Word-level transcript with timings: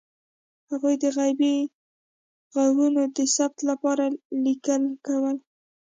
هغوی 0.69 0.95
د 1.03 1.05
غیبي 1.17 1.55
غږونو 2.53 3.01
د 3.15 3.17
ثبت 3.35 3.59
لپاره 3.69 4.05
لیکل 4.43 4.83
کول. 5.05 5.37